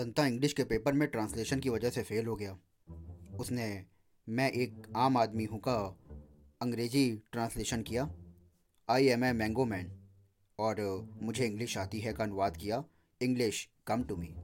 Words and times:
संता 0.00 0.24
English 0.26 0.52
के 0.52 0.64
paper 0.64 0.92
में 0.92 1.08
translation 1.08 1.60
की 1.60 1.68
वजह 1.68 1.90
से 1.90 2.02
फेल 2.02 2.26
हो 2.26 2.34
गया। 2.36 2.56
उसने 3.40 3.64
मैं 4.28 4.50
एक 4.52 4.86
आम 4.96 5.16
आदमी 5.16 5.44
हूँ 5.44 5.58
का 5.60 5.74
अंग्रेज़ी 6.62 7.10
ट्रांसलेशन 7.32 7.82
किया। 7.82 8.08
I 8.88 9.06
am 9.06 9.24
a 9.24 9.32
mango 9.32 9.64
man 9.64 9.90
और 10.58 10.80
मुझे 11.22 11.46
इंग्लिश 11.46 11.76
आती 11.78 12.00
है 12.00 12.12
का 12.12 12.24
अनुवाद 12.24 12.56
किया। 12.56 12.82
English 13.20 13.68
come 13.86 14.02
to 14.02 14.16
me 14.16 14.34